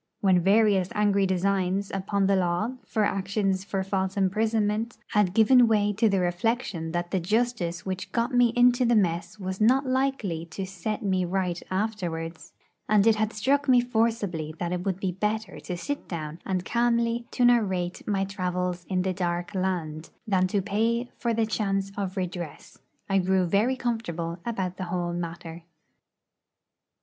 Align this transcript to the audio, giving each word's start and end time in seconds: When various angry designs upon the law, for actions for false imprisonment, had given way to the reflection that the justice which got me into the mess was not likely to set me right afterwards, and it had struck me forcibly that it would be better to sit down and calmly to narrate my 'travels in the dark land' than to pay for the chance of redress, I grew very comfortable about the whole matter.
When 0.19 0.39
various 0.41 0.89
angry 0.95 1.27
designs 1.27 1.91
upon 1.93 2.25
the 2.25 2.35
law, 2.35 2.71
for 2.87 3.03
actions 3.03 3.63
for 3.63 3.83
false 3.83 4.17
imprisonment, 4.17 4.97
had 5.09 5.35
given 5.35 5.67
way 5.67 5.93
to 5.93 6.09
the 6.09 6.19
reflection 6.19 6.91
that 6.93 7.11
the 7.11 7.19
justice 7.19 7.85
which 7.85 8.11
got 8.11 8.33
me 8.33 8.51
into 8.55 8.83
the 8.83 8.95
mess 8.95 9.37
was 9.39 9.61
not 9.61 9.85
likely 9.85 10.47
to 10.47 10.65
set 10.65 11.03
me 11.03 11.23
right 11.23 11.61
afterwards, 11.69 12.51
and 12.89 13.05
it 13.05 13.17
had 13.17 13.31
struck 13.31 13.69
me 13.69 13.79
forcibly 13.79 14.55
that 14.57 14.71
it 14.71 14.83
would 14.85 14.99
be 14.99 15.11
better 15.11 15.59
to 15.59 15.77
sit 15.77 16.07
down 16.07 16.39
and 16.47 16.65
calmly 16.65 17.27
to 17.29 17.45
narrate 17.45 18.07
my 18.07 18.25
'travels 18.25 18.87
in 18.89 19.03
the 19.03 19.13
dark 19.13 19.53
land' 19.53 20.09
than 20.25 20.47
to 20.47 20.63
pay 20.63 21.11
for 21.19 21.31
the 21.31 21.45
chance 21.45 21.91
of 21.95 22.17
redress, 22.17 22.79
I 23.07 23.19
grew 23.19 23.45
very 23.45 23.75
comfortable 23.75 24.39
about 24.47 24.77
the 24.77 24.85
whole 24.85 25.13
matter. 25.13 25.61